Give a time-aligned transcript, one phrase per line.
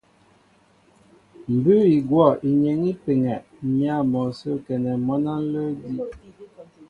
[1.55, 3.35] Mbʉ́ʉ́ i gwɔ̂ inyeŋ í peŋɛ
[3.75, 6.07] m̀yǎ mɔ sə́ a kɛnɛ mwǎn á ǹlə́ edí'.